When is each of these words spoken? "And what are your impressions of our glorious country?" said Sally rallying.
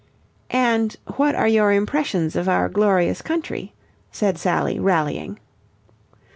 "And 0.49 0.95
what 1.17 1.35
are 1.35 1.47
your 1.47 1.71
impressions 1.71 2.35
of 2.35 2.49
our 2.49 2.67
glorious 2.69 3.21
country?" 3.21 3.75
said 4.11 4.39
Sally 4.39 4.79
rallying. 4.79 5.37